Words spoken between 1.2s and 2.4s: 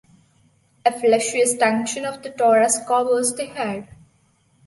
extension of the